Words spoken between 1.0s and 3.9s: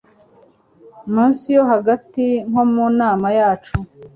munsi yo hagati nko ku nama yacu